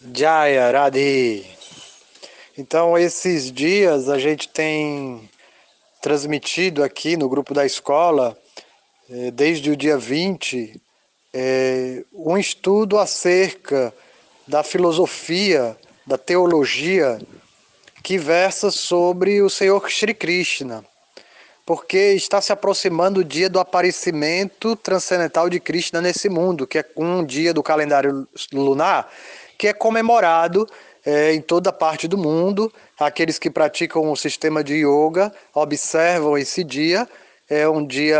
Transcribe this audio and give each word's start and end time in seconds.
Jaya 0.00 0.70
Radhi. 0.70 1.46
Então, 2.56 2.96
esses 2.96 3.50
dias 3.50 4.08
a 4.08 4.18
gente 4.18 4.48
tem 4.48 5.28
transmitido 6.02 6.82
aqui 6.82 7.16
no 7.16 7.28
grupo 7.28 7.54
da 7.54 7.64
escola, 7.64 8.36
eh, 9.10 9.30
desde 9.30 9.70
o 9.70 9.76
dia 9.76 9.96
20, 9.96 10.80
eh, 11.32 12.04
um 12.12 12.36
estudo 12.36 12.98
acerca 12.98 13.94
da 14.46 14.62
filosofia, 14.62 15.76
da 16.06 16.18
teologia, 16.18 17.18
que 18.02 18.18
versa 18.18 18.70
sobre 18.70 19.40
o 19.40 19.48
Senhor 19.48 19.88
Shri 19.88 20.14
Krishna 20.14 20.84
porque 21.66 22.12
está 22.12 22.40
se 22.40 22.52
aproximando 22.52 23.20
o 23.20 23.24
dia 23.24 23.48
do 23.48 23.58
aparecimento 23.58 24.76
transcendental 24.76 25.48
de 25.48 25.58
Krishna 25.58 26.00
nesse 26.00 26.28
mundo, 26.28 26.66
que 26.66 26.78
é 26.78 26.84
um 26.96 27.24
dia 27.24 27.54
do 27.54 27.62
calendário 27.62 28.28
lunar, 28.52 29.10
que 29.56 29.68
é 29.68 29.72
comemorado 29.72 30.66
é, 31.04 31.32
em 31.32 31.40
toda 31.40 31.72
parte 31.72 32.08
do 32.08 32.16
mundo. 32.16 32.72
Aqueles 32.98 33.38
que 33.38 33.50
praticam 33.50 34.10
o 34.10 34.16
sistema 34.16 34.62
de 34.62 34.84
yoga 34.86 35.32
observam 35.54 36.38
esse 36.38 36.64
dia. 36.64 37.08
É 37.48 37.68
um 37.68 37.86
dia 37.86 38.18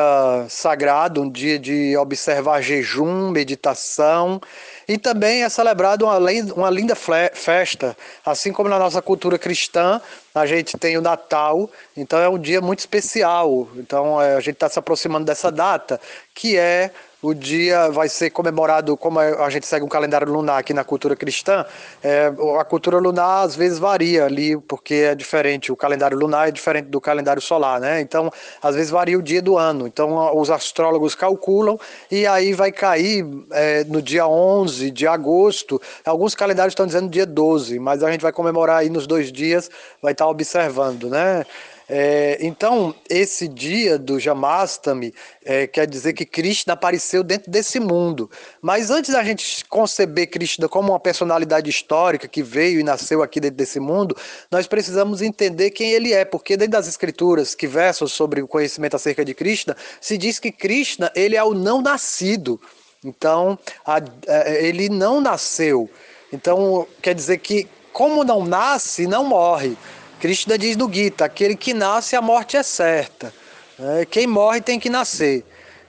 sagrado, 0.51 1.23
um 1.23 1.31
dia 1.31 1.59
de 1.59 1.97
observar 1.97 2.61
jejum, 2.61 3.31
meditação, 3.31 4.39
e 4.87 4.99
também 4.99 5.45
é 5.45 5.49
celebrado 5.49 6.05
uma, 6.05 6.19
uma 6.55 6.69
linda 6.69 6.95
festa, 6.95 7.97
assim 8.25 8.53
como 8.53 8.69
na 8.69 8.79
nossa 8.79 9.01
cultura 9.01 9.39
cristã, 9.39 9.99
a 10.35 10.45
gente 10.45 10.77
tem 10.77 10.99
o 10.99 11.01
Natal, 11.01 11.71
então 11.97 12.19
é 12.19 12.29
um 12.29 12.39
dia 12.39 12.61
muito 12.61 12.81
especial. 12.81 13.67
Então 13.77 14.21
é, 14.21 14.35
a 14.35 14.41
gente 14.41 14.57
está 14.57 14.69
se 14.69 14.79
aproximando 14.79 15.25
dessa 15.25 15.51
data, 15.51 15.99
que 16.35 16.59
é 16.59 16.91
o 17.25 17.35
dia 17.35 17.89
vai 17.89 18.09
ser 18.09 18.29
comemorado, 18.29 18.97
como 18.99 19.19
a 19.19 19.49
gente 19.49 19.67
segue 19.67 19.85
um 19.85 19.89
calendário 19.89 20.31
lunar 20.31 20.59
aqui 20.59 20.75
na 20.75 20.85
cultura 20.85 21.17
cristã, 21.17 21.65
é, 22.03 22.31
a 22.61 22.65
cultura 22.65 22.99
lunar 22.99 23.45
às 23.45 23.57
vezes 23.57 23.79
varia 23.79 24.27
ali, 24.27 24.59
porque 24.59 24.95
é 24.95 25.15
diferente, 25.15 25.73
o 25.73 25.77
calendário 25.77 26.19
lunar 26.19 26.49
é 26.49 26.51
diferente 26.51 26.89
do 26.89 27.01
calendário 27.01 27.41
solar, 27.41 27.81
né? 27.81 28.01
Então, 28.03 28.31
às 28.63 28.75
vezes 28.75 28.91
varia 28.91 29.19
o 29.19 29.23
dia 29.23 29.41
do 29.41 29.57
ano. 29.57 29.87
Então, 29.87 30.39
os 30.39 30.51
astrólogos 30.51 31.15
calculam 31.15 31.81
e 32.11 32.27
aí 32.27 32.53
vai 32.53 32.71
cair 32.71 33.27
é, 33.53 33.85
no 33.85 34.03
dia 34.03 34.27
11 34.27 34.91
de 34.91 35.07
agosto. 35.07 35.81
Alguns 36.05 36.35
calendários 36.35 36.73
estão 36.73 36.87
dizendo 36.87 37.09
dia 37.09 37.25
12, 37.25 37.79
mas 37.79 38.03
a 38.03 38.11
gente 38.11 38.21
vai 38.21 38.33
comemorar 38.33 38.79
aí 38.79 38.91
nos 38.91 39.07
dois 39.07 39.33
dias, 39.33 39.71
vai 40.03 40.13
estar 40.13 40.27
observando, 40.29 41.09
né? 41.09 41.45
É, 41.89 42.39
então, 42.41 42.95
esse 43.11 43.47
dia 43.47 43.99
do 43.99 44.19
Jamastami 44.19 45.15
é, 45.45 45.67
quer 45.67 45.87
dizer 45.87 46.15
que 46.15 46.25
Krishna 46.25 46.73
apareceu 46.73 47.23
dentro 47.23 47.51
desse 47.51 47.79
mundo. 47.79 48.31
Mas 48.63 48.91
antes 48.91 49.13
da 49.13 49.23
gente 49.23 49.65
conceber 49.67 50.31
Krishna 50.31 50.69
como 50.69 50.93
uma 50.93 51.01
personalidade 51.01 51.69
histórica 51.69 52.27
que 52.27 52.43
veio 52.43 52.81
e 52.81 52.83
nasceu 52.83 53.23
aqui 53.23 53.39
dentro 53.39 53.57
desse 53.57 53.79
mundo, 53.79 54.17
nós 54.51 54.67
precisamos 54.67 55.21
entender 55.21 55.71
quem 55.71 55.91
ele 55.91 56.13
é, 56.13 56.25
porque 56.25 56.57
dentro 56.57 56.73
das 56.73 56.89
escrituras 56.89 57.55
que 57.55 57.67
versam 57.67 58.09
sobre 58.09 58.41
o 58.41 58.49
conhecimento 58.49 58.97
acerca 58.97 59.25
de 59.25 59.35
Krishna, 59.35 59.77
se 60.01 60.17
diz 60.17 60.39
que 60.39 60.51
Krishna 60.51 61.13
ele 61.15 61.37
é 61.37 61.45
o 61.45 61.53
não 61.53 61.83
nascido. 61.83 62.59
Então, 63.05 63.59
a, 63.85 63.97
a, 63.97 64.03
é, 64.27 64.65
ele 64.65 64.89
não 64.89 65.21
nasceu. 65.21 65.91
Então, 66.33 66.87
quer 67.03 67.15
dizer 67.15 67.39
que 67.39 67.69
como 67.93 68.25
não 68.25 68.45
nasce, 68.45 69.07
não 69.07 69.25
morre. 69.25 69.77
Krishna 70.25 70.57
diz 70.57 70.75
no 70.75 70.91
Gita: 70.91 71.27
aquele 71.27 71.55
que 71.55 71.75
nasce, 71.75 72.17
a 72.17 72.23
morte 72.23 72.57
é 72.57 72.63
certa. 72.63 73.31
É, 73.79 74.07
quem 74.07 74.27
morre 74.27 74.63
tem 74.63 74.81
que 74.81 74.89
nascer. 74.89 75.45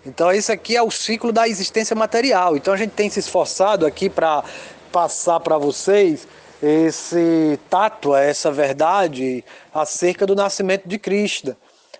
Então, 0.05 0.29
isso 0.29 0.51
aqui 0.51 0.75
é 0.75 0.83
o 0.83 0.91
ciclo 0.91 1.31
da 1.31 1.47
existência 1.47 1.95
material. 1.95 2.57
Então, 2.57 2.73
a 2.73 2.77
gente 2.77 2.91
tem 2.91 3.09
se 3.09 3.17
esforçado 3.17 3.85
aqui 3.85 4.09
para 4.09 4.43
passar 4.91 5.39
para 5.39 5.57
vocês 5.57 6.27
esse 6.61 7.57
tato, 7.69 8.13
essa 8.13 8.51
verdade 8.51 9.41
acerca 9.73 10.25
do 10.25 10.35
nascimento 10.35 10.85
de 10.85 10.99
Krishna. 10.99 11.55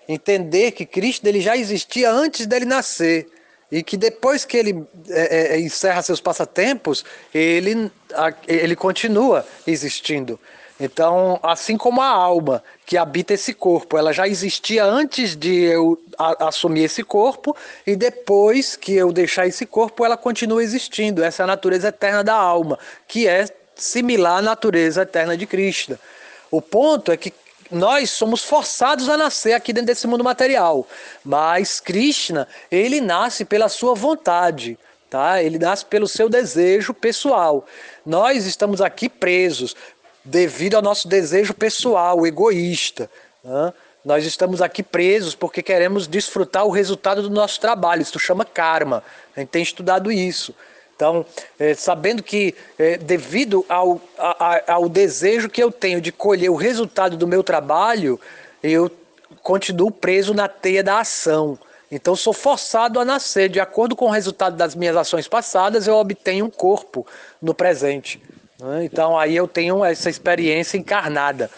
Entender 0.05 0.71
que 0.71 0.85
Krishna 0.85 1.29
ele 1.29 1.39
já 1.39 1.55
existia 1.55 2.11
antes 2.11 2.45
dele 2.45 2.65
nascer 2.65 3.29
e 3.71 3.81
que 3.81 3.95
depois 3.95 4.43
que 4.43 4.57
ele 4.57 4.85
é, 5.07 5.55
é, 5.55 5.59
encerra 5.61 6.01
seus 6.01 6.19
passatempos, 6.19 7.05
ele, 7.33 7.89
ele 8.45 8.75
continua 8.75 9.47
existindo. 9.65 10.37
Então, 10.79 11.39
assim 11.41 11.77
como 11.77 12.01
a 12.01 12.07
alma 12.07 12.61
que 12.85 12.97
habita 12.97 13.33
esse 13.33 13.53
corpo, 13.53 13.97
ela 13.97 14.11
já 14.11 14.27
existia 14.27 14.83
antes 14.83 15.35
de 15.35 15.63
eu 15.63 15.97
assumir 16.17 16.83
esse 16.83 17.01
corpo 17.01 17.55
e 17.87 17.95
depois 17.95 18.75
que 18.75 18.93
eu 18.93 19.13
deixar 19.13 19.47
esse 19.47 19.65
corpo, 19.65 20.03
ela 20.03 20.17
continua 20.17 20.61
existindo. 20.61 21.23
Essa 21.23 21.43
é 21.43 21.45
a 21.45 21.47
natureza 21.47 21.87
eterna 21.87 22.23
da 22.23 22.35
alma, 22.35 22.77
que 23.07 23.25
é 23.25 23.45
similar 23.73 24.39
à 24.39 24.41
natureza 24.41 25.03
eterna 25.03 25.37
de 25.37 25.45
Krishna. 25.45 25.97
O 26.51 26.61
ponto 26.61 27.11
é 27.11 27.17
que 27.17 27.33
nós 27.71 28.11
somos 28.11 28.43
forçados 28.43 29.07
a 29.07 29.17
nascer 29.17 29.53
aqui 29.53 29.71
dentro 29.71 29.87
desse 29.87 30.05
mundo 30.07 30.23
material, 30.23 30.87
mas 31.23 31.79
Krishna, 31.79 32.47
ele 32.69 32.99
nasce 32.99 33.45
pela 33.45 33.69
sua 33.69 33.95
vontade. 33.95 34.77
Tá? 35.09 35.41
Ele 35.41 35.57
nasce 35.57 35.85
pelo 35.85 36.07
seu 36.07 36.27
desejo 36.27 36.93
pessoal. 36.93 37.65
Nós 38.05 38.45
estamos 38.45 38.81
aqui 38.81 39.07
presos 39.07 39.75
devido 40.25 40.75
ao 40.75 40.81
nosso 40.81 41.07
desejo 41.07 41.53
pessoal, 41.53 42.25
egoísta. 42.25 43.09
Né? 43.43 43.73
Nós 44.03 44.25
estamos 44.25 44.61
aqui 44.61 44.83
presos 44.83 45.35
porque 45.35 45.61
queremos 45.61 46.07
desfrutar 46.07 46.65
o 46.65 46.71
resultado 46.71 47.21
do 47.21 47.29
nosso 47.29 47.59
trabalho. 47.59 48.01
Isso 48.01 48.19
chama 48.19 48.43
karma. 48.43 49.03
A 49.35 49.39
gente 49.39 49.49
tem 49.49 49.63
estudado 49.63 50.11
isso. 50.11 50.53
Então, 50.95 51.25
é, 51.59 51.73
sabendo 51.73 52.23
que 52.23 52.55
é, 52.79 52.97
devido 52.97 53.65
ao, 53.67 54.01
a, 54.17 54.73
ao 54.73 54.87
desejo 54.87 55.49
que 55.49 55.61
eu 55.61 55.71
tenho 55.71 55.99
de 55.99 56.11
colher 56.11 56.49
o 56.49 56.55
resultado 56.55 57.17
do 57.17 57.27
meu 57.27 57.43
trabalho, 57.43 58.19
eu 58.63 58.89
continuo 59.43 59.91
preso 59.91 60.33
na 60.33 60.47
teia 60.47 60.83
da 60.83 60.99
ação. 60.99 61.59
Então, 61.91 62.15
sou 62.15 62.33
forçado 62.33 62.99
a 62.99 63.05
nascer. 63.05 63.49
De 63.49 63.59
acordo 63.59 63.95
com 63.95 64.05
o 64.05 64.11
resultado 64.11 64.55
das 64.55 64.73
minhas 64.73 64.95
ações 64.95 65.27
passadas, 65.27 65.85
eu 65.85 65.95
obtenho 65.95 66.45
um 66.45 66.49
corpo 66.49 67.05
no 67.41 67.53
presente. 67.53 68.21
Né? 68.59 68.85
Então 68.85 69.17
aí 69.17 69.35
eu 69.35 69.47
tenho 69.47 69.83
essa 69.83 70.09
experiência 70.09 70.77
encarnada. 70.77 71.49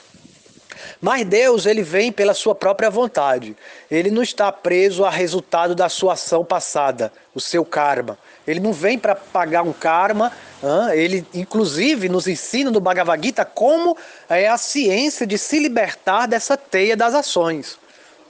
Mas 1.01 1.25
Deus, 1.25 1.65
ele 1.65 1.81
vem 1.81 2.11
pela 2.11 2.33
sua 2.33 2.55
própria 2.55 2.89
vontade. 2.89 3.55
Ele 3.89 4.09
não 4.09 4.21
está 4.21 4.51
preso 4.51 5.05
a 5.05 5.09
resultado 5.09 5.75
da 5.75 5.89
sua 5.89 6.13
ação 6.13 6.43
passada, 6.43 7.11
o 7.33 7.39
seu 7.39 7.65
karma. 7.65 8.17
Ele 8.47 8.59
não 8.59 8.71
vem 8.71 8.97
para 8.97 9.15
pagar 9.15 9.63
um 9.63 9.73
karma, 9.73 10.31
ele 10.93 11.25
inclusive 11.33 12.07
nos 12.09 12.27
ensina 12.27 12.71
no 12.71 12.79
Bhagavad 12.79 13.23
Gita 13.23 13.43
como 13.43 13.97
é 14.29 14.47
a 14.47 14.57
ciência 14.57 15.27
de 15.27 15.37
se 15.37 15.59
libertar 15.59 16.27
dessa 16.27 16.55
teia 16.55 16.95
das 16.95 17.13
ações. 17.13 17.77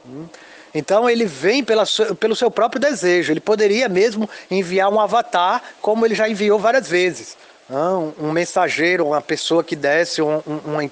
Hum? 0.06 0.26
Então 0.74 1.10
ele 1.10 1.26
vem 1.26 1.64
pela, 1.64 1.84
pelo 2.20 2.36
seu 2.36 2.52
próprio 2.52 2.80
desejo. 2.80 3.32
Ele 3.32 3.40
poderia 3.40 3.88
mesmo 3.88 4.30
enviar 4.50 4.92
um 4.92 5.00
avatar, 5.00 5.62
como 5.82 6.06
ele 6.06 6.16
já 6.16 6.28
enviou 6.28 6.60
várias 6.60 6.88
vezes 6.88 7.38
um 7.70 8.32
mensageiro, 8.32 9.08
uma 9.08 9.22
pessoa 9.22 9.64
que 9.64 9.76
desse 9.76 10.22
um, 10.22 10.42
um, 10.48 10.60
uma, 10.66 10.92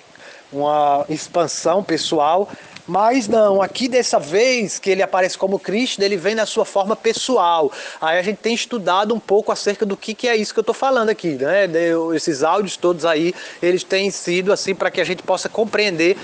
uma 0.52 1.06
expansão 1.10 1.84
pessoal, 1.84 2.50
mas 2.88 3.28
não, 3.28 3.62
aqui 3.62 3.88
dessa 3.88 4.20
vez 4.20 4.78
que 4.78 4.92
ele 4.92 5.02
aparece 5.02 5.38
como 5.38 5.58
Cristo, 5.58 6.02
ele 6.02 6.18
vem 6.18 6.36
na 6.36 6.46
sua 6.46 6.66
forma 6.66 6.96
pessoal. 6.96 7.72
Aí 8.00 8.20
a 8.20 8.22
gente 8.22 8.38
tem 8.38 8.54
estudado 8.54 9.14
um 9.14 9.20
pouco 9.20 9.52
acerca 9.52 9.86
do 9.86 9.98
que, 9.98 10.14
que 10.14 10.28
é 10.28 10.36
isso 10.36 10.54
que 10.54 10.60
eu 10.60 10.62
estou 10.62 10.76
falando 10.76 11.10
aqui, 11.10 11.30
né? 11.30 11.68
Esses 12.16 12.44
áudios 12.44 12.78
todos 12.78 13.04
aí, 13.04 13.34
eles 13.62 13.84
têm 13.84 14.12
sido 14.12 14.54
assim 14.54 14.76
para 14.76 14.92
que 14.92 15.02
a 15.02 15.04
gente 15.04 15.24
possa 15.24 15.50
compreender 15.50 16.16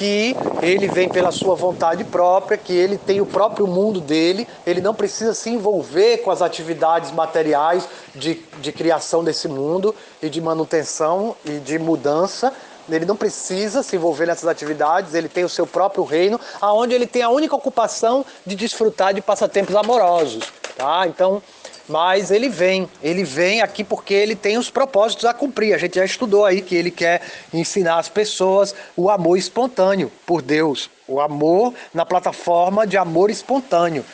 que 0.00 0.34
ele 0.62 0.88
vem 0.88 1.10
pela 1.10 1.30
sua 1.30 1.54
vontade 1.54 2.04
própria, 2.04 2.56
que 2.56 2.72
ele 2.72 2.96
tem 2.96 3.20
o 3.20 3.26
próprio 3.26 3.66
mundo 3.66 4.00
dele, 4.00 4.48
ele 4.66 4.80
não 4.80 4.94
precisa 4.94 5.34
se 5.34 5.50
envolver 5.50 6.22
com 6.22 6.30
as 6.30 6.40
atividades 6.40 7.12
materiais 7.12 7.86
de, 8.14 8.42
de 8.62 8.72
criação 8.72 9.22
desse 9.22 9.46
mundo 9.46 9.94
e 10.22 10.30
de 10.30 10.40
manutenção 10.40 11.36
e 11.44 11.58
de 11.58 11.78
mudança, 11.78 12.50
ele 12.88 13.04
não 13.04 13.14
precisa 13.14 13.82
se 13.82 13.94
envolver 13.94 14.24
nessas 14.24 14.48
atividades, 14.48 15.12
ele 15.12 15.28
tem 15.28 15.44
o 15.44 15.50
seu 15.50 15.66
próprio 15.66 16.02
reino, 16.02 16.40
aonde 16.62 16.94
ele 16.94 17.06
tem 17.06 17.20
a 17.20 17.28
única 17.28 17.54
ocupação 17.54 18.24
de 18.46 18.56
desfrutar 18.56 19.12
de 19.12 19.20
passatempos 19.20 19.76
amorosos, 19.76 20.50
tá? 20.78 21.06
Então, 21.06 21.42
mas 21.90 22.30
ele 22.30 22.48
vem, 22.48 22.88
ele 23.02 23.24
vem 23.24 23.60
aqui 23.60 23.82
porque 23.82 24.14
ele 24.14 24.36
tem 24.36 24.56
os 24.56 24.70
propósitos 24.70 25.24
a 25.24 25.34
cumprir. 25.34 25.74
A 25.74 25.78
gente 25.78 25.96
já 25.96 26.04
estudou 26.04 26.44
aí 26.44 26.62
que 26.62 26.76
ele 26.76 26.90
quer 26.90 27.20
ensinar 27.52 27.98
as 27.98 28.08
pessoas 28.08 28.74
o 28.96 29.10
amor 29.10 29.36
espontâneo 29.36 30.10
por 30.24 30.40
Deus, 30.40 30.88
o 31.08 31.20
amor 31.20 31.74
na 31.92 32.06
plataforma 32.06 32.86
de 32.86 32.96
amor 32.96 33.28
espontâneo. 33.28 34.04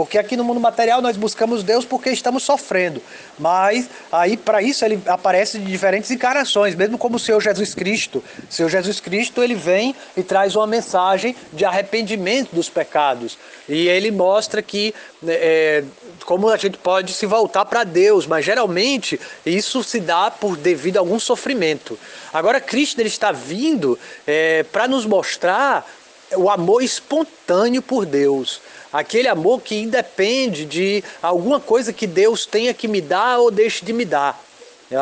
Porque 0.00 0.16
aqui 0.16 0.34
no 0.34 0.42
mundo 0.42 0.58
material 0.58 1.02
nós 1.02 1.18
buscamos 1.18 1.62
Deus 1.62 1.84
porque 1.84 2.08
estamos 2.08 2.42
sofrendo. 2.42 3.02
Mas 3.38 3.86
aí 4.10 4.34
para 4.34 4.62
isso 4.62 4.82
ele 4.82 4.98
aparece 5.04 5.58
de 5.58 5.66
diferentes 5.66 6.10
encarnações, 6.10 6.74
mesmo 6.74 6.96
como 6.96 7.16
o 7.16 7.18
Senhor 7.18 7.38
Jesus 7.38 7.74
Cristo. 7.74 8.24
O 8.48 8.50
Senhor 8.50 8.70
Jesus 8.70 8.98
Cristo 8.98 9.42
ele 9.42 9.54
vem 9.54 9.94
e 10.16 10.22
traz 10.22 10.56
uma 10.56 10.66
mensagem 10.66 11.36
de 11.52 11.66
arrependimento 11.66 12.54
dos 12.54 12.70
pecados. 12.70 13.36
E 13.68 13.88
ele 13.88 14.10
mostra 14.10 14.62
que 14.62 14.94
é, 15.28 15.84
como 16.24 16.48
a 16.48 16.56
gente 16.56 16.78
pode 16.78 17.12
se 17.12 17.26
voltar 17.26 17.66
para 17.66 17.84
Deus, 17.84 18.26
mas 18.26 18.42
geralmente 18.42 19.20
isso 19.44 19.84
se 19.84 20.00
dá 20.00 20.30
por 20.30 20.56
devido 20.56 20.96
a 20.96 21.00
algum 21.00 21.20
sofrimento. 21.20 21.98
Agora 22.32 22.58
Cristo 22.58 23.00
ele 23.00 23.08
está 23.08 23.32
vindo 23.32 23.98
é, 24.26 24.62
para 24.62 24.88
nos 24.88 25.04
mostrar 25.04 25.86
o 26.36 26.48
amor 26.48 26.82
espontâneo 26.82 27.82
por 27.82 28.06
Deus. 28.06 28.60
Aquele 28.92 29.28
amor 29.28 29.60
que 29.60 29.76
independe 29.76 30.64
de 30.64 31.04
alguma 31.22 31.60
coisa 31.60 31.92
que 31.92 32.06
Deus 32.06 32.46
tenha 32.46 32.74
que 32.74 32.88
me 32.88 33.00
dar 33.00 33.38
ou 33.38 33.50
deixe 33.50 33.84
de 33.84 33.92
me 33.92 34.04
dar. 34.04 34.40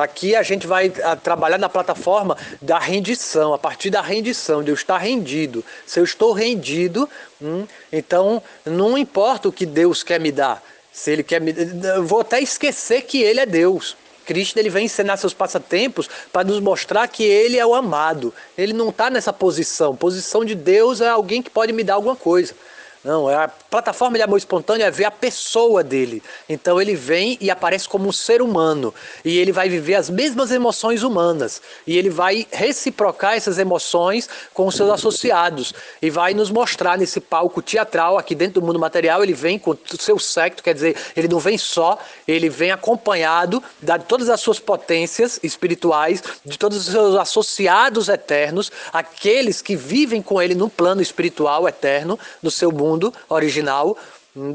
Aqui 0.02 0.36
a 0.36 0.42
gente 0.42 0.66
vai 0.66 0.92
ah, 1.02 1.16
trabalhar 1.16 1.56
na 1.56 1.68
plataforma 1.68 2.36
da 2.60 2.78
rendição, 2.78 3.54
a 3.54 3.58
partir 3.58 3.88
da 3.88 4.02
rendição, 4.02 4.62
de 4.62 4.70
eu 4.70 4.74
estar 4.74 4.98
rendido. 4.98 5.64
Se 5.86 5.98
eu 5.98 6.04
estou 6.04 6.32
rendido, 6.32 7.08
hum, 7.40 7.66
então 7.90 8.42
não 8.66 8.98
importa 8.98 9.48
o 9.48 9.52
que 9.52 9.64
Deus 9.64 10.02
quer 10.02 10.20
me 10.20 10.30
dar. 10.30 10.62
Se 10.92 11.10
Ele 11.10 11.22
quer 11.22 11.40
me. 11.40 11.54
Eu 11.96 12.04
vou 12.04 12.20
até 12.20 12.38
esquecer 12.38 13.02
que 13.02 13.22
Ele 13.22 13.40
é 13.40 13.46
Deus. 13.46 13.96
Cristo 14.28 14.58
ele 14.58 14.68
vem 14.68 14.84
ensinar 14.84 15.16
seus 15.16 15.32
passatempos 15.32 16.06
para 16.30 16.46
nos 16.46 16.60
mostrar 16.60 17.08
que 17.08 17.24
ele 17.24 17.56
é 17.56 17.64
o 17.64 17.74
amado. 17.74 18.34
Ele 18.58 18.74
não 18.74 18.90
está 18.90 19.08
nessa 19.08 19.32
posição. 19.32 19.96
Posição 19.96 20.44
de 20.44 20.54
Deus 20.54 21.00
é 21.00 21.08
alguém 21.08 21.42
que 21.42 21.48
pode 21.48 21.72
me 21.72 21.82
dar 21.82 21.94
alguma 21.94 22.14
coisa. 22.14 22.54
Não, 23.02 23.30
é 23.30 23.36
a 23.36 23.48
plataforma 23.70 24.16
de 24.16 24.22
amor 24.22 24.36
espontâneo 24.36 24.84
é 24.84 24.90
ver 24.90 25.04
a 25.04 25.10
pessoa 25.10 25.82
dele. 25.82 26.22
Então 26.48 26.80
ele 26.80 26.94
vem 26.94 27.38
e 27.40 27.50
aparece 27.50 27.88
como 27.88 28.08
um 28.08 28.12
ser 28.12 28.42
humano. 28.42 28.92
E 29.24 29.38
ele 29.38 29.52
vai 29.52 29.68
viver 29.68 29.94
as 29.94 30.10
mesmas 30.10 30.50
emoções 30.50 31.02
humanas. 31.02 31.62
E 31.86 31.96
ele 31.96 32.10
vai 32.10 32.46
reciprocar 32.50 33.34
essas 33.34 33.58
emoções 33.58 34.28
com 34.52 34.66
os 34.66 34.74
seus 34.74 34.90
associados. 34.90 35.72
E 36.02 36.10
vai 36.10 36.34
nos 36.34 36.50
mostrar 36.50 36.98
nesse 36.98 37.20
palco 37.20 37.62
teatral, 37.62 38.18
aqui 38.18 38.34
dentro 38.34 38.60
do 38.60 38.66
mundo 38.66 38.78
material, 38.78 39.22
ele 39.22 39.34
vem 39.34 39.58
com 39.58 39.70
o 39.70 39.78
seu 39.98 40.18
secto, 40.18 40.62
quer 40.62 40.74
dizer, 40.74 40.96
ele 41.16 41.28
não 41.28 41.38
vem 41.38 41.56
só, 41.56 41.98
ele 42.26 42.48
vem 42.48 42.70
acompanhado 42.70 43.62
de 43.80 43.98
todas 44.00 44.28
as 44.28 44.40
suas 44.40 44.58
potências 44.58 45.38
espirituais, 45.42 46.22
de 46.44 46.58
todos 46.58 46.78
os 46.78 46.92
seus 46.92 47.16
associados 47.16 48.08
eternos, 48.08 48.70
aqueles 48.92 49.62
que 49.62 49.76
vivem 49.76 50.22
com 50.22 50.40
ele 50.40 50.54
no 50.54 50.68
plano 50.68 51.00
espiritual 51.00 51.68
eterno, 51.68 52.18
no 52.42 52.50
seu 52.50 52.72
mundo 52.72 52.88
mundo 52.88 53.12
original, 53.58 53.96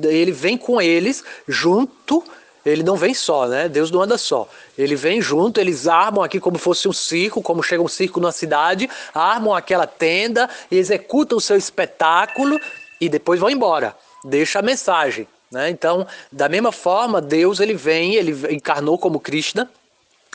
ele 0.03 0.31
vem 0.31 0.57
com 0.57 0.81
eles 0.81 1.23
junto, 1.47 2.23
ele 2.65 2.83
não 2.83 2.95
vem 2.95 3.13
só, 3.13 3.47
né? 3.47 3.67
Deus 3.67 3.91
não 3.91 4.01
anda 4.01 4.17
só. 4.17 4.47
Ele 4.77 4.95
vem 4.95 5.21
junto, 5.21 5.59
eles 5.59 5.87
armam 5.87 6.23
aqui 6.23 6.39
como 6.39 6.57
fosse 6.57 6.87
um 6.87 6.93
circo, 6.93 7.41
como 7.41 7.61
chega 7.61 7.83
um 7.83 7.87
circo 7.87 8.19
numa 8.19 8.31
cidade, 8.31 8.89
armam 9.13 9.53
aquela 9.53 9.85
tenda, 9.85 10.49
executam 10.71 11.37
o 11.37 11.41
seu 11.41 11.57
espetáculo 11.57 12.59
e 13.01 13.09
depois 13.09 13.39
vão 13.39 13.49
embora. 13.49 13.95
Deixa 14.23 14.59
a 14.59 14.61
mensagem, 14.61 15.27
né? 15.51 15.69
Então, 15.69 16.07
da 16.31 16.47
mesma 16.47 16.71
forma, 16.71 17.19
Deus 17.19 17.59
ele 17.59 17.73
vem, 17.73 18.15
ele 18.15 18.55
encarnou 18.55 18.97
como 18.97 19.19
Krishna, 19.19 19.69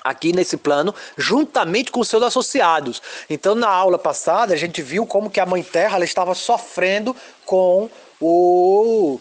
aqui 0.05 0.33
nesse 0.33 0.57
plano, 0.57 0.95
juntamente 1.17 1.91
com 1.91 2.05
seus 2.05 2.23
associados. 2.23 3.03
Então, 3.29 3.55
na 3.55 3.69
aula 3.69 3.99
passada, 3.99 4.55
a 4.55 4.57
gente 4.57 4.81
viu 4.81 5.07
como 5.07 5.31
que 5.31 5.41
a 5.41 5.47
Mãe 5.47 5.63
Terra 5.63 5.97
ela 5.97 6.05
estava 6.05 6.35
sofrendo 6.35 7.17
com 7.45 7.91
o 8.21 9.21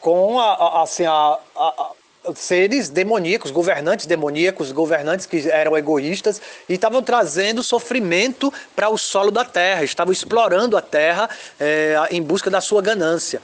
com 0.00 0.38
a, 0.38 0.52
a 0.52 0.82
assim 0.82 1.06
a, 1.06 1.38
a, 1.56 1.90
seres 2.34 2.88
demoníacos, 2.88 3.50
governantes 3.50 4.06
demoníacos, 4.06 4.70
governantes 4.70 5.26
que 5.26 5.48
eram 5.50 5.76
egoístas 5.76 6.40
e 6.68 6.74
estavam 6.74 7.02
trazendo 7.02 7.62
sofrimento 7.62 8.52
para 8.76 8.88
o 8.88 8.96
solo 8.96 9.30
da 9.30 9.44
terra, 9.44 9.82
estavam 9.82 10.12
explorando 10.12 10.76
a 10.76 10.82
terra 10.82 11.28
é, 11.58 11.96
em 12.10 12.22
busca 12.22 12.48
da 12.48 12.60
sua 12.60 12.80
ganância. 12.80 13.40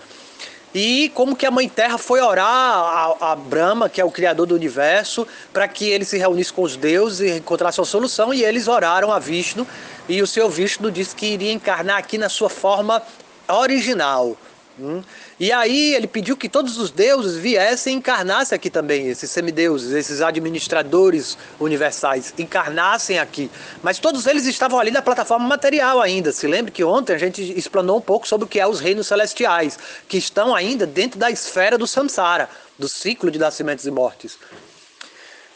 E 0.75 1.11
como 1.15 1.35
que 1.35 1.47
a 1.47 1.51
Mãe 1.51 1.67
Terra 1.67 1.97
foi 1.97 2.21
orar 2.21 2.47
a, 2.47 3.33
a 3.33 3.37
Brahma, 3.37 3.89
que 3.89 4.03
é 4.03 4.05
o 4.05 4.11
criador 4.11 4.47
do 4.47 4.55
universo, 4.55 5.27
para 5.51 5.67
que 5.67 5.89
ele 5.89 6.05
se 6.05 6.19
reunisse 6.19 6.53
com 6.53 6.63
os 6.63 6.77
deuses 6.77 7.21
e 7.21 7.39
encontrasse 7.39 7.81
uma 7.81 7.87
solução, 7.87 8.35
e 8.35 8.45
eles 8.45 8.69
oraram 8.69 9.11
a 9.11 9.19
Vishnu, 9.19 9.67
e 10.07 10.21
o 10.21 10.27
Senhor 10.27 10.49
Vishnu 10.51 10.91
disse 10.91 11.17
que 11.17 11.27
iria 11.27 11.53
encarnar 11.53 11.97
aqui 11.97 12.19
na 12.19 12.29
sua 12.29 12.51
forma 12.51 13.03
original. 13.49 14.37
Hum? 14.81 15.03
E 15.41 15.51
aí 15.51 15.95
ele 15.95 16.07
pediu 16.07 16.37
que 16.37 16.49
todos 16.49 16.79
os 16.79 16.91
deuses 16.91 17.37
viessem 17.37 17.95
e 17.95 17.97
encarnassem 17.97 18.55
aqui 18.55 18.71
também, 18.71 19.09
esses 19.09 19.29
semideuses, 19.29 19.93
esses 19.93 20.21
administradores 20.21 21.37
universais, 21.59 22.33
encarnassem 22.39 23.19
aqui. 23.19 23.51
Mas 23.83 23.99
todos 23.99 24.27
eles 24.27 24.47
estavam 24.47 24.79
ali 24.79 24.93
na 24.93 25.03
plataforma 25.03 25.49
material 25.49 26.01
ainda. 26.01 26.31
Se 26.31 26.47
lembre 26.47 26.71
que 26.71 26.85
ontem 26.85 27.13
a 27.13 27.19
gente 27.19 27.43
explanou 27.59 27.99
um 27.99 28.01
pouco 28.01 28.29
sobre 28.29 28.45
o 28.45 28.49
que 28.49 28.61
é 28.61 28.67
os 28.67 28.79
reinos 28.79 29.09
celestiais, 29.09 29.77
que 30.09 30.17
estão 30.17 30.55
ainda 30.55 30.87
dentro 30.87 31.19
da 31.19 31.31
esfera 31.31 31.77
do 31.77 31.87
samsara, 31.87 32.49
do 32.79 32.89
ciclo 32.89 33.33
de 33.33 33.39
nascimentos 33.39 33.85
e 33.85 33.91
mortes. 33.91 34.39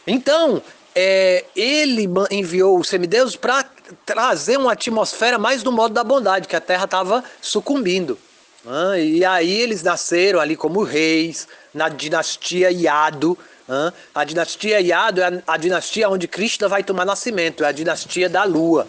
Então, 0.05 0.61
é, 0.95 1.45
ele 1.55 2.07
enviou 2.31 2.79
os 2.79 2.87
semideuses 2.87 3.35
para 3.35 3.65
trazer 4.05 4.57
uma 4.57 4.73
atmosfera 4.73 5.37
mais 5.37 5.63
do 5.63 5.71
modo 5.71 5.93
da 5.93 6.03
bondade, 6.03 6.47
que 6.47 6.55
a 6.55 6.61
Terra 6.61 6.85
estava 6.85 7.23
sucumbindo. 7.41 8.17
Ah, 8.65 8.97
e 8.97 9.25
aí 9.25 9.61
eles 9.61 9.83
nasceram 9.83 10.39
ali 10.39 10.55
como 10.55 10.83
reis, 10.83 11.47
na 11.73 11.89
dinastia 11.89 12.71
Yadu. 12.71 13.37
Ah, 13.67 13.91
a 14.15 14.23
dinastia 14.23 14.79
Yadu 14.79 15.21
é 15.21 15.25
a, 15.25 15.53
a 15.53 15.57
dinastia 15.57 16.09
onde 16.09 16.27
Krishna 16.27 16.67
vai 16.67 16.83
tomar 16.83 17.05
nascimento, 17.05 17.63
é 17.63 17.67
a 17.67 17.71
dinastia 17.71 18.29
da 18.29 18.43
lua. 18.43 18.87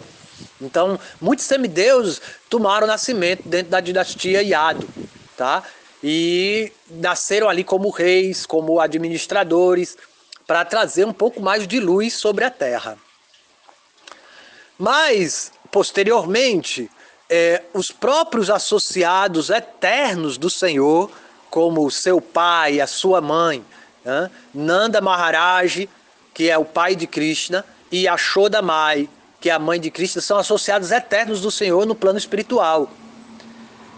Então, 0.61 0.99
muitos 1.19 1.45
semideuses 1.45 2.21
tomaram 2.49 2.87
nascimento 2.87 3.47
dentro 3.47 3.71
da 3.71 3.79
dinastia 3.79 4.41
Yadu, 4.41 4.87
tá? 5.35 5.63
E 6.03 6.71
nasceram 6.89 7.49
ali 7.49 7.63
como 7.63 7.89
reis, 7.89 8.45
como 8.45 8.79
administradores, 8.79 9.97
para 10.47 10.63
trazer 10.65 11.05
um 11.05 11.13
pouco 11.13 11.41
mais 11.41 11.67
de 11.67 11.79
luz 11.79 12.13
sobre 12.13 12.45
a 12.45 12.49
terra. 12.49 12.97
Mas, 14.77 15.51
posteriormente, 15.71 16.89
é, 17.29 17.63
os 17.73 17.91
próprios 17.91 18.49
associados 18.49 19.49
eternos 19.49 20.37
do 20.37 20.49
Senhor, 20.49 21.09
como 21.49 21.85
o 21.85 21.91
seu 21.91 22.19
pai, 22.19 22.79
a 22.79 22.87
sua 22.87 23.21
mãe, 23.21 23.63
né? 24.03 24.29
Nanda 24.53 25.01
Maharaj, 25.01 25.89
que 26.33 26.49
é 26.49 26.57
o 26.57 26.63
pai 26.63 26.95
de 26.95 27.07
Krishna, 27.07 27.65
e 27.91 28.07
Ashoda 28.07 28.61
Mai, 28.61 29.09
que 29.41 29.49
é 29.49 29.53
a 29.53 29.59
mãe 29.59 29.79
de 29.79 29.89
Krishna, 29.89 30.21
são 30.21 30.37
associados 30.37 30.91
eternos 30.91 31.41
do 31.41 31.49
Senhor 31.49 31.85
no 31.85 31.95
plano 31.95 32.19
espiritual. 32.19 32.89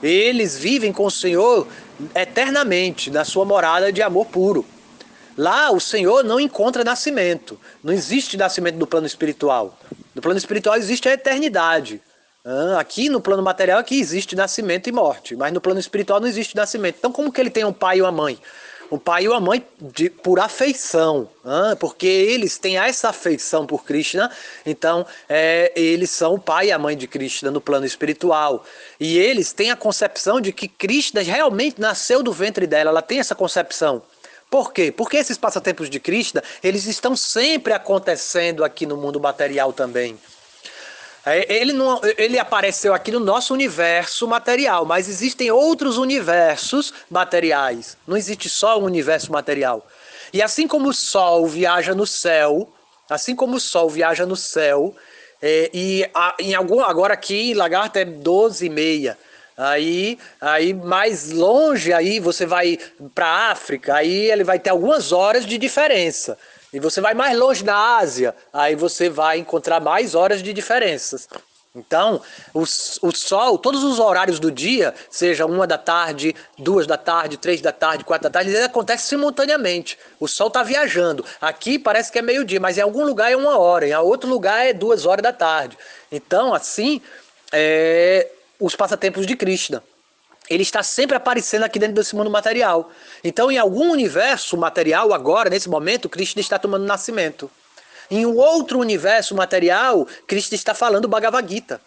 Eles 0.01 0.57
vivem 0.57 0.93
com 0.93 1.05
o 1.05 1.11
Senhor 1.11 1.67
eternamente, 2.13 3.09
na 3.09 3.25
sua 3.25 3.43
morada 3.43 3.91
de 3.91 4.01
amor 4.01 4.27
puro. 4.27 4.65
Lá 5.37 5.71
o 5.71 5.79
Senhor 5.79 6.23
não 6.23 6.39
encontra 6.39 6.83
nascimento, 6.83 7.59
não 7.83 7.93
existe 7.93 8.35
nascimento 8.35 8.75
no 8.75 8.87
plano 8.87 9.05
espiritual. 9.05 9.77
No 10.15 10.21
plano 10.21 10.37
espiritual 10.39 10.75
existe 10.75 11.07
a 11.07 11.13
eternidade. 11.13 12.01
Aqui 12.79 13.07
no 13.07 13.21
plano 13.21 13.43
material 13.43 13.77
aqui 13.77 13.99
existe 13.99 14.35
nascimento 14.35 14.87
e 14.87 14.91
morte, 14.91 15.35
mas 15.35 15.53
no 15.53 15.61
plano 15.61 15.79
espiritual 15.79 16.19
não 16.19 16.27
existe 16.27 16.55
nascimento. 16.55 16.95
Então 16.97 17.11
como 17.11 17.31
que 17.31 17.39
ele 17.39 17.51
tem 17.51 17.65
um 17.65 17.73
pai 17.73 17.97
e 17.97 18.01
uma 18.01 18.11
mãe? 18.11 18.39
Um 18.89 18.97
pai 18.97 19.25
e 19.25 19.27
uma 19.27 19.41
mãe 19.41 19.67
de, 19.81 20.09
por 20.09 20.39
afeição, 20.39 21.29
porque 21.77 22.07
eles 22.07 22.57
têm 22.57 22.77
essa 22.77 23.09
afeição 23.09 23.67
por 23.67 23.83
Krishna, 23.83 24.31
então 24.65 25.05
é, 25.27 25.73
eles 25.75 26.09
são 26.09 26.35
o 26.35 26.39
pai 26.39 26.67
e 26.67 26.71
a 26.71 26.79
mãe 26.79 26.95
de 26.95 27.05
Krishna 27.05 27.51
no 27.51 27.59
plano 27.59 27.85
espiritual. 27.85 28.63
E 28.97 29.19
eles 29.19 29.51
têm 29.51 29.69
a 29.69 29.75
concepção 29.75 30.39
de 30.39 30.53
que 30.53 30.69
Krishna 30.69 31.21
realmente 31.21 31.81
nasceu 31.81 32.23
do 32.23 32.31
ventre 32.31 32.65
dela, 32.65 32.89
ela 32.89 33.01
tem 33.01 33.19
essa 33.19 33.35
concepção. 33.35 34.01
Por 34.49 34.71
quê? 34.71 34.91
Porque 34.91 35.17
esses 35.17 35.37
passatempos 35.37 35.89
de 35.89 35.99
Krishna, 35.99 36.41
eles 36.63 36.85
estão 36.85 37.15
sempre 37.15 37.73
acontecendo 37.73 38.63
aqui 38.63 38.85
no 38.85 38.95
mundo 38.95 39.19
material 39.19 39.73
também. 39.73 40.17
É, 41.25 41.53
ele, 41.53 41.73
não, 41.73 41.99
ele 42.17 42.39
apareceu 42.39 42.93
aqui 42.93 43.11
no 43.11 43.19
nosso 43.19 43.53
universo 43.53 44.25
material, 44.25 44.85
mas 44.85 45.09
existem 45.09 45.51
outros 45.51 45.97
universos 45.97 46.93
materiais. 47.09 47.97
Não 48.07 48.15
existe 48.15 48.49
só 48.49 48.79
um 48.79 48.85
universo 48.85 49.29
material. 49.29 49.85
E 50.31 50.41
assim 50.41 50.65
como 50.65 50.87
o 50.87 50.93
Sol 50.93 51.45
viaja 51.45 51.93
no 51.93 52.07
céu, 52.07 52.71
assim 53.09 53.35
como 53.35 53.57
o 53.57 53.59
Sol 53.59 53.89
viaja 53.89 54.25
no 54.25 54.37
céu, 54.37 54.95
é, 55.41 55.69
e 55.73 56.09
a, 56.13 56.35
em 56.39 56.55
algum, 56.55 56.79
agora 56.79 57.13
aqui 57.13 57.51
em 57.51 57.53
Lagarto 57.53 57.99
é 57.99 58.05
12 58.05 58.65
e 58.65 58.69
meia. 58.69 59.17
Aí, 59.57 60.19
aí 60.39 60.71
mais 60.71 61.31
longe, 61.31 61.91
aí 61.91 62.19
você 62.19 62.45
vai 62.45 62.77
para 63.15 63.25
a 63.25 63.51
África, 63.51 63.95
aí 63.95 64.29
ele 64.29 64.43
vai 64.43 64.59
ter 64.59 64.69
algumas 64.69 65.11
horas 65.11 65.47
de 65.47 65.57
diferença. 65.57 66.37
E 66.71 66.79
você 66.79 67.01
vai 67.01 67.15
mais 67.15 67.35
longe 67.35 67.63
na 67.63 67.97
Ásia, 67.97 68.35
aí 68.53 68.75
você 68.75 69.09
vai 69.09 69.39
encontrar 69.39 69.79
mais 69.79 70.13
horas 70.13 70.43
de 70.43 70.53
diferenças. 70.53 71.27
Então, 71.77 72.21
o, 72.53 72.61
o 72.61 73.15
sol, 73.15 73.57
todos 73.57 73.83
os 73.83 73.99
horários 73.99 74.39
do 74.39 74.51
dia, 74.51 74.93
seja 75.09 75.45
uma 75.45 75.65
da 75.65 75.77
tarde, 75.77 76.35
duas 76.57 76.85
da 76.85 76.97
tarde, 76.97 77.37
três 77.37 77.61
da 77.61 77.71
tarde, 77.71 78.03
quatro 78.03 78.23
da 78.23 78.29
tarde, 78.31 78.49
ele 78.49 78.63
acontece 78.63 79.07
simultaneamente. 79.07 79.97
O 80.19 80.27
sol 80.27 80.47
está 80.47 80.63
viajando. 80.63 81.23
Aqui 81.39 81.79
parece 81.79 82.11
que 82.11 82.19
é 82.19 82.21
meio-dia, 82.21 82.59
mas 82.59 82.77
em 82.77 82.81
algum 82.81 83.05
lugar 83.05 83.31
é 83.31 83.35
uma 83.35 83.57
hora, 83.57 83.87
em 83.87 83.95
outro 83.95 84.29
lugar 84.29 84.65
é 84.65 84.73
duas 84.73 85.05
horas 85.05 85.23
da 85.23 85.33
tarde. 85.33 85.77
Então, 86.11 86.53
assim, 86.53 86.99
é, 87.51 88.27
os 88.59 88.75
passatempos 88.75 89.25
de 89.25 89.35
Krishna. 89.35 89.83
Ele 90.49 90.63
está 90.63 90.81
sempre 90.81 91.15
aparecendo 91.15 91.63
aqui 91.63 91.77
dentro 91.77 91.95
desse 91.95 92.15
mundo 92.15 92.29
material. 92.29 92.89
Então, 93.23 93.51
em 93.51 93.57
algum 93.57 93.91
universo 93.91 94.55
material, 94.55 95.13
agora, 95.13 95.49
nesse 95.49 95.67
momento, 95.67 96.07
Krishna 96.07 96.39
está 96.39 96.57
tomando 96.57 96.85
nascimento. 96.85 97.51
Em 98.09 98.25
um 98.25 98.37
outro 98.37 98.79
universo 98.79 99.35
material, 99.35 100.07
Krishna 100.25 100.55
está 100.55 100.73
falando 100.73 101.07
Bhagavad 101.07 101.47
Gita. 101.51 101.81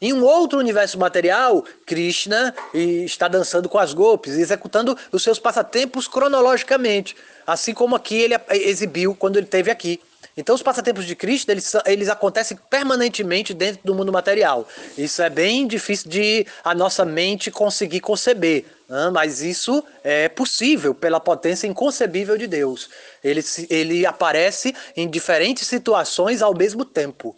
Em 0.00 0.12
um 0.12 0.24
outro 0.24 0.58
universo 0.58 0.98
material, 0.98 1.64
Krishna 1.86 2.54
está 2.74 3.28
dançando 3.28 3.68
com 3.68 3.78
as 3.78 3.94
golpes, 3.94 4.34
executando 4.34 4.96
os 5.12 5.22
seus 5.22 5.38
passatempos 5.38 6.06
cronologicamente, 6.06 7.16
assim 7.46 7.72
como 7.72 7.96
aqui 7.96 8.14
ele 8.16 8.34
exibiu 8.50 9.14
quando 9.14 9.36
ele 9.36 9.46
esteve 9.46 9.70
aqui. 9.70 10.00
Então 10.36 10.54
os 10.54 10.62
passatempos 10.62 11.04
de 11.04 11.14
Krishna, 11.14 11.52
eles, 11.52 11.72
eles 11.84 12.08
acontecem 12.08 12.56
permanentemente 12.70 13.52
dentro 13.52 13.80
do 13.84 13.94
mundo 13.94 14.12
material. 14.12 14.66
Isso 14.96 15.22
é 15.22 15.28
bem 15.28 15.66
difícil 15.66 16.10
de 16.10 16.46
a 16.64 16.74
nossa 16.74 17.04
mente 17.04 17.50
conseguir 17.50 18.00
conceber, 18.00 18.64
né? 18.88 19.10
mas 19.12 19.42
isso 19.42 19.82
é 20.02 20.28
possível 20.28 20.94
pela 20.94 21.20
potência 21.20 21.66
inconcebível 21.66 22.36
de 22.36 22.46
Deus. 22.46 22.88
Ele, 23.22 23.40
ele 23.68 24.06
aparece 24.06 24.74
em 24.96 25.08
diferentes 25.08 25.66
situações 25.66 26.42
ao 26.42 26.54
mesmo 26.54 26.84
tempo. 26.84 27.36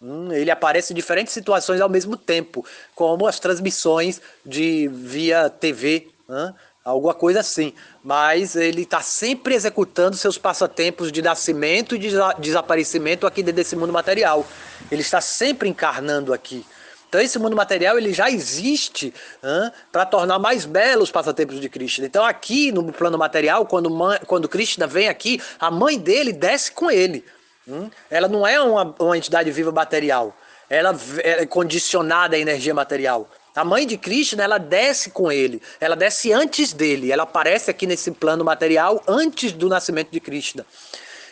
Hum, 0.00 0.32
ele 0.32 0.50
aparece 0.50 0.92
em 0.92 0.96
diferentes 0.96 1.32
situações 1.32 1.80
ao 1.80 1.88
mesmo 1.88 2.16
tempo, 2.16 2.64
como 2.94 3.26
as 3.26 3.40
transmissões 3.40 4.20
de 4.46 4.88
via 4.88 5.50
TV, 5.50 6.08
né? 6.28 6.54
Alguma 6.88 7.14
coisa 7.14 7.40
assim. 7.40 7.72
Mas 8.02 8.56
ele 8.56 8.82
está 8.82 9.00
sempre 9.00 9.54
executando 9.54 10.16
seus 10.16 10.38
passatempos 10.38 11.12
de 11.12 11.22
nascimento 11.22 11.94
e 11.94 11.98
de 11.98 12.10
desaparecimento 12.38 13.26
aqui 13.26 13.42
dentro 13.42 13.56
desse 13.56 13.76
mundo 13.76 13.92
material. 13.92 14.46
Ele 14.90 15.02
está 15.02 15.20
sempre 15.20 15.68
encarnando 15.68 16.32
aqui. 16.32 16.64
Então 17.08 17.20
esse 17.20 17.38
mundo 17.38 17.56
material 17.56 17.96
ele 17.96 18.12
já 18.12 18.30
existe 18.30 19.14
para 19.90 20.04
tornar 20.04 20.38
mais 20.38 20.66
belos 20.66 21.04
os 21.04 21.10
passatempos 21.10 21.58
de 21.58 21.68
Krishna. 21.68 22.06
Então 22.06 22.24
aqui 22.24 22.70
no 22.70 22.92
plano 22.92 23.16
material, 23.16 23.64
quando, 23.64 23.90
quando 24.26 24.48
Krishna 24.48 24.86
vem 24.86 25.08
aqui, 25.08 25.40
a 25.58 25.70
mãe 25.70 25.98
dele 25.98 26.32
desce 26.32 26.70
com 26.70 26.90
ele. 26.90 27.24
Hum? 27.66 27.90
Ela 28.10 28.28
não 28.28 28.46
é 28.46 28.60
uma, 28.60 28.94
uma 28.98 29.16
entidade 29.16 29.50
viva 29.50 29.72
material. 29.72 30.36
Ela 30.68 30.94
é 31.22 31.46
condicionada 31.46 32.36
à 32.36 32.38
energia 32.38 32.74
material. 32.74 33.28
A 33.58 33.64
mãe 33.64 33.84
de 33.84 33.98
Krishna, 33.98 34.44
ela 34.44 34.56
desce 34.56 35.10
com 35.10 35.32
ele, 35.32 35.60
ela 35.80 35.96
desce 35.96 36.32
antes 36.32 36.72
dele, 36.72 37.10
ela 37.10 37.24
aparece 37.24 37.70
aqui 37.70 37.88
nesse 37.88 38.12
plano 38.12 38.44
material 38.44 39.02
antes 39.06 39.50
do 39.50 39.68
nascimento 39.68 40.10
de 40.12 40.20
Krishna. 40.20 40.64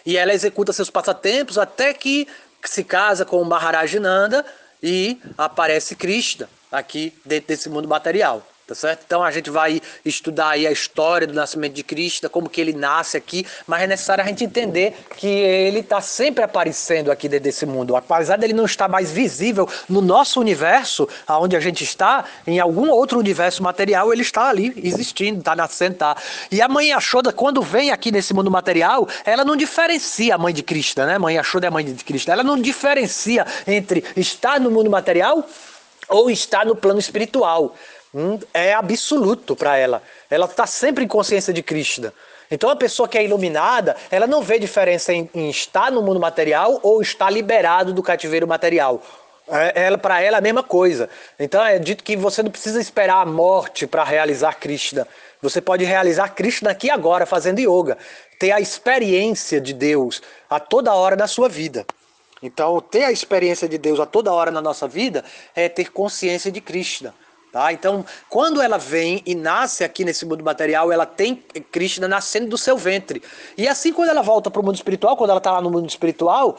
E 0.04 0.16
ela 0.16 0.35
executa 0.35 0.73
seus 0.73 0.90
passatempos 0.90 1.56
até 1.56 1.95
que 1.95 2.26
se 2.64 2.83
casa 2.83 3.25
com 3.25 3.40
o 3.40 4.45
e 4.83 5.18
aparece 5.38 5.95
Krishna 5.95 6.49
aqui 6.71 7.14
dentro 7.25 7.47
desse 7.49 7.68
mundo 7.68 7.87
material 7.87 8.45
tá 8.66 8.75
certo? 8.75 9.04
Então 9.06 9.23
a 9.23 9.30
gente 9.30 9.49
vai 9.49 9.80
estudar 10.04 10.50
aí 10.50 10.66
a 10.66 10.73
história 10.73 11.26
do 11.26 11.32
nascimento 11.32 11.75
de 11.75 11.85
Cristo, 11.85 12.28
como 12.28 12.50
que 12.50 12.61
ele 12.61 12.73
nasce 12.73 13.16
aqui, 13.16 13.46
mas 13.66 13.82
é 13.82 13.87
necessário 13.87 14.25
a 14.25 14.26
gente 14.26 14.42
entender 14.42 14.96
que 15.16 15.28
ele 15.28 15.80
está 15.80 16.00
sempre 16.00 16.42
aparecendo 16.42 17.12
aqui 17.12 17.28
dentro 17.28 17.44
desse 17.44 17.64
mundo. 17.64 17.94
Apesar 17.94 18.37
dele 18.37 18.52
não 18.52 18.64
estar 18.64 18.88
mais 18.88 19.12
visível 19.12 19.68
no 19.88 20.00
nosso 20.00 20.40
universo, 20.40 21.08
aonde 21.28 21.54
a 21.54 21.61
gente 21.61 21.85
está, 21.85 22.25
em 22.44 22.58
algum 22.58 22.90
outro 22.90 23.18
universo 23.20 23.62
material, 23.62 24.12
ele 24.12 24.23
está 24.23 24.49
ali 24.49 24.73
existindo, 24.76 25.38
está 25.38 25.54
nascendo, 25.54 25.94
tá. 25.96 26.16
E 26.50 26.61
a 26.61 26.68
mãe 26.68 26.88
Yashoda, 26.88 27.32
quando 27.32 27.62
vem 27.62 27.92
aqui 27.92 28.11
nesse 28.11 28.35
mundo 28.35 28.50
material, 28.50 29.08
ela 29.25 29.44
não 29.44 29.54
diferencia 29.54 30.35
a 30.35 30.38
mãe 30.38 30.52
de 30.52 30.64
Cristo, 30.64 31.02
né? 31.02 31.18
Mãe 31.18 31.37
Yashoda 31.37 31.66
é 31.66 31.68
a 31.68 31.70
mãe 31.70 31.85
de 31.85 32.04
Cristo. 32.04 32.32
Ela 32.32 32.42
não 32.42 32.61
diferencia 32.61 33.46
entre 33.64 34.04
estar 34.16 34.58
no 34.58 34.73
mundo 34.73 34.90
material 34.90 35.46
ou 36.08 36.30
estar 36.30 36.64
no 36.64 36.76
plano 36.76 36.99
espiritual 36.99 37.75
é 38.55 38.73
absoluto 38.73 39.55
para 39.55 39.77
ela. 39.77 40.03
Ela 40.31 40.47
está 40.47 40.67
sempre 40.67 41.05
em 41.05 41.09
consciência 41.09 41.53
de 41.53 41.63
Krishna. 41.63 42.13
Então 42.51 42.71
a 42.71 42.77
pessoa 42.77 43.09
que 43.09 43.19
é 43.19 43.25
iluminada, 43.25 43.97
ela 44.11 44.27
não 44.27 44.43
vê 44.43 44.59
diferença 44.59 45.13
em, 45.13 45.29
em 45.35 45.51
estar 45.51 45.91
no 45.91 46.03
mundo 46.03 46.21
material 46.21 46.79
ou 46.83 47.03
estar 47.03 47.31
liberado 47.31 47.93
do 47.93 48.03
cativeiro 48.03 48.47
material. 48.47 49.03
É, 49.49 49.85
ela 49.85 49.99
para 49.99 50.21
ela 50.21 50.37
é 50.37 50.39
a 50.39 50.43
mesma 50.43 50.63
coisa. 50.63 51.09
Então 51.39 51.65
é 51.65 51.79
dito 51.79 52.03
que 52.03 52.17
você 52.17 52.43
não 52.43 52.51
precisa 52.51 52.81
esperar 52.81 53.23
a 53.23 53.27
morte 53.27 53.87
para 53.87 54.05
realizar 54.05 54.55
Krishna. 54.55 55.07
Você 55.43 55.61
pode 55.61 55.85
realizar 55.85 56.31
Krishna 56.31 56.71
aqui 56.71 56.91
agora, 56.91 57.27
fazendo 57.27 57.61
yoga. 57.61 57.99
Ter 58.39 58.53
a 58.53 58.61
experiência 58.61 59.61
de 59.61 59.73
Deus 59.73 60.23
a 60.49 60.59
toda 60.59 60.95
hora 60.95 61.15
na 61.15 61.27
sua 61.27 61.49
vida. 61.49 61.87
Então, 62.43 62.81
ter 62.81 63.05
a 63.05 63.13
experiência 63.13 63.69
de 63.69 63.79
Deus 63.79 63.99
a 63.99 64.07
toda 64.07 64.33
hora 64.33 64.51
na 64.51 64.61
nossa 64.61 64.87
vida 64.87 65.25
é 65.55 65.69
ter 65.69 65.91
consciência 65.91 66.51
de 66.51 66.61
Krishna. 66.61 67.15
Tá? 67.57 67.73
Então, 67.73 68.05
quando 68.29 68.61
ela 68.61 68.77
vem 68.77 69.23
e 69.25 69.35
nasce 69.35 69.83
aqui 69.83 70.05
nesse 70.05 70.27
mundo 70.27 70.45
material, 70.45 70.93
ela 70.93 71.07
tem 71.07 71.37
Krishna 71.73 72.07
nascendo 72.07 72.49
do 72.49 72.59
seu 72.59 72.77
ventre. 72.77 73.23
E 73.57 73.67
assim, 73.67 73.95
quando 73.95 74.11
ela 74.11 74.21
volta 74.21 74.51
para 74.51 74.61
o 74.61 74.63
mundo 74.63 74.75
espiritual, 74.75 75.17
quando 75.17 75.31
ela 75.31 75.39
está 75.39 75.53
lá 75.53 75.63
no 75.63 75.71
mundo 75.71 75.89
espiritual, 75.89 76.59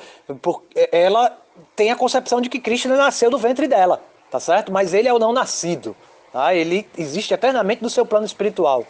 ela 0.92 1.38
tem 1.76 1.92
a 1.92 1.96
concepção 1.96 2.42
de 2.42 2.50
que 2.50 2.60
Krishna 2.60 2.98
nasceu 2.98 3.30
do 3.30 3.38
ventre 3.38 3.68
dela, 3.68 4.02
tá 4.32 4.40
certo? 4.40 4.72
Mas 4.72 4.92
ele 4.92 5.08
é 5.08 5.14
o 5.14 5.20
não 5.20 5.32
nascido. 5.32 5.96
Tá? 6.34 6.56
Ele 6.56 6.90
existe 6.98 7.32
eternamente 7.32 7.84
no 7.84 7.92
seu 7.92 8.04
plano 8.04 8.26
espiritual. 8.26 8.84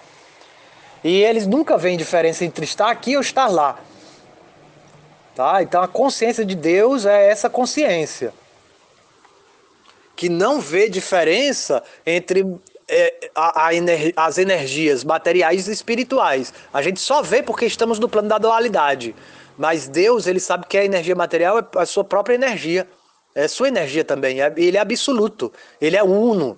E 1.03 1.21
eles 1.23 1.45
nunca 1.45 1.77
veem 1.77 1.97
diferença 1.97 2.45
entre 2.45 2.63
estar 2.63 2.89
aqui 2.89 3.17
ou 3.17 3.21
estar 3.21 3.47
lá. 3.47 3.77
Tá? 5.35 5.61
Então 5.61 5.83
a 5.83 5.89
consciência 5.89 6.45
de 6.45 6.55
Deus 6.55 7.05
é 7.05 7.29
essa 7.29 7.49
consciência 7.49 8.33
que 10.17 10.27
não 10.27 10.59
vê 10.59 10.89
diferença 10.89 11.83
entre 12.03 12.43
é, 12.89 13.29
a, 13.35 13.67
a 13.67 13.75
ener, 13.75 14.11
as 14.15 14.39
energias 14.39 15.03
materiais 15.03 15.67
e 15.67 15.71
espirituais. 15.71 16.51
A 16.73 16.81
gente 16.81 16.99
só 16.99 17.21
vê 17.21 17.43
porque 17.43 17.65
estamos 17.65 17.99
no 17.99 18.09
plano 18.09 18.27
da 18.27 18.39
dualidade. 18.39 19.15
Mas 19.55 19.87
Deus, 19.87 20.25
ele 20.25 20.39
sabe 20.39 20.65
que 20.67 20.77
a 20.77 20.83
energia 20.83 21.15
material 21.15 21.59
é 21.59 21.65
a 21.75 21.85
sua 21.85 22.03
própria 22.03 22.33
energia. 22.33 22.87
É 23.35 23.47
sua 23.47 23.67
energia 23.67 24.03
também. 24.03 24.41
É, 24.41 24.51
ele 24.57 24.75
é 24.75 24.79
absoluto. 24.79 25.53
Ele 25.79 25.95
é 25.95 26.03
uno, 26.03 26.57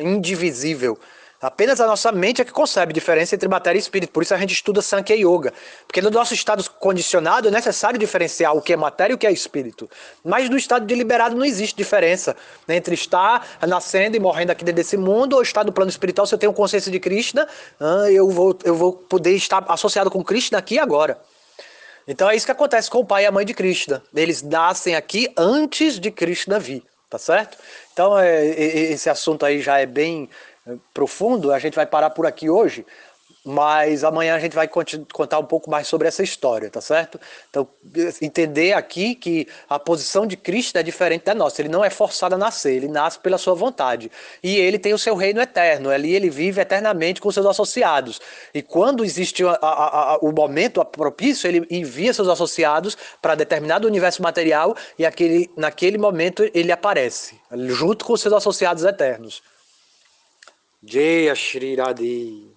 indivisível. 0.00 0.98
Apenas 1.40 1.80
a 1.80 1.86
nossa 1.86 2.12
mente 2.12 2.42
é 2.42 2.44
que 2.44 2.52
concebe 2.52 2.92
diferença 2.92 3.34
entre 3.34 3.48
matéria 3.48 3.78
e 3.78 3.80
espírito. 3.80 4.12
Por 4.12 4.22
isso 4.22 4.34
a 4.34 4.36
gente 4.36 4.52
estuda 4.52 4.82
Sankhya 4.82 5.16
Yoga. 5.16 5.54
Porque 5.86 6.02
no 6.02 6.10
nosso 6.10 6.34
estado 6.34 6.62
condicionado 6.72 7.48
é 7.48 7.50
necessário 7.50 7.98
diferenciar 7.98 8.54
o 8.54 8.60
que 8.60 8.74
é 8.74 8.76
matéria 8.76 9.12
e 9.12 9.14
o 9.14 9.18
que 9.18 9.26
é 9.26 9.32
espírito. 9.32 9.88
Mas 10.22 10.50
no 10.50 10.56
estado 10.58 10.84
deliberado 10.84 11.34
não 11.34 11.44
existe 11.44 11.74
diferença 11.74 12.36
entre 12.68 12.94
estar 12.94 13.46
nascendo 13.66 14.16
e 14.16 14.20
morrendo 14.20 14.52
aqui 14.52 14.62
dentro 14.64 14.76
desse 14.76 14.98
mundo 14.98 15.34
ou 15.34 15.42
estar 15.42 15.64
no 15.64 15.72
plano 15.72 15.90
espiritual. 15.90 16.26
Se 16.26 16.34
eu 16.34 16.38
tenho 16.38 16.52
consciência 16.52 16.92
de 16.92 17.00
Krishna, 17.00 17.48
eu 18.10 18.28
vou, 18.28 18.58
eu 18.62 18.74
vou 18.74 18.92
poder 18.92 19.34
estar 19.34 19.64
associado 19.68 20.10
com 20.10 20.22
Krishna 20.22 20.58
aqui 20.58 20.74
e 20.74 20.78
agora. 20.78 21.18
Então 22.06 22.28
é 22.28 22.36
isso 22.36 22.44
que 22.44 22.52
acontece 22.52 22.90
com 22.90 22.98
o 22.98 23.04
pai 23.04 23.22
e 23.22 23.26
a 23.26 23.32
mãe 23.32 23.46
de 23.46 23.54
Krishna. 23.54 24.02
Eles 24.14 24.42
nascem 24.42 24.94
aqui 24.94 25.32
antes 25.38 25.98
de 25.98 26.10
Krishna 26.10 26.58
vir, 26.58 26.82
tá 27.08 27.18
certo? 27.18 27.56
Então 27.92 28.18
é, 28.18 28.44
esse 28.46 29.08
assunto 29.08 29.46
aí 29.46 29.62
já 29.62 29.78
é 29.78 29.86
bem 29.86 30.28
profundo, 30.92 31.52
a 31.52 31.58
gente 31.58 31.74
vai 31.74 31.86
parar 31.86 32.10
por 32.10 32.26
aqui 32.26 32.48
hoje, 32.48 32.84
mas 33.44 34.04
amanhã 34.04 34.34
a 34.34 34.38
gente 34.38 34.54
vai 34.54 34.68
contar 34.68 35.38
um 35.38 35.44
pouco 35.44 35.70
mais 35.70 35.86
sobre 35.86 36.06
essa 36.06 36.22
história, 36.22 36.68
tá 36.68 36.80
certo? 36.80 37.18
Então, 37.48 37.66
entender 38.20 38.74
aqui 38.74 39.14
que 39.14 39.48
a 39.68 39.78
posição 39.78 40.26
de 40.26 40.36
Cristo 40.36 40.76
é 40.76 40.82
diferente 40.82 41.24
da 41.24 41.34
nossa. 41.34 41.62
Ele 41.62 41.68
não 41.68 41.84
é 41.84 41.88
forçado 41.88 42.34
a 42.34 42.38
nascer, 42.38 42.74
ele 42.74 42.88
nasce 42.88 43.18
pela 43.18 43.38
sua 43.38 43.54
vontade. 43.54 44.10
E 44.42 44.56
ele 44.56 44.78
tem 44.78 44.92
o 44.92 44.98
seu 44.98 45.14
reino 45.14 45.40
eterno, 45.40 45.90
ali 45.90 46.14
ele 46.14 46.28
vive 46.28 46.60
eternamente 46.60 47.20
com 47.20 47.30
seus 47.30 47.46
associados. 47.46 48.20
E 48.52 48.60
quando 48.60 49.04
existe 49.04 49.42
a, 49.44 49.52
a, 49.62 50.14
a, 50.14 50.18
o 50.18 50.32
momento 50.32 50.84
propício, 50.84 51.48
ele 51.48 51.66
envia 51.70 52.12
seus 52.12 52.28
associados 52.28 52.96
para 53.22 53.34
determinado 53.34 53.88
universo 53.88 54.22
material 54.22 54.76
e 54.98 55.06
aquele, 55.06 55.50
naquele 55.56 55.96
momento 55.96 56.48
ele 56.52 56.70
aparece, 56.70 57.40
junto 57.68 58.04
com 58.04 58.16
seus 58.16 58.34
associados 58.34 58.84
eternos. 58.84 59.42
Jai 60.84 61.34
श्री 61.36 61.74
राधे। 61.76 62.48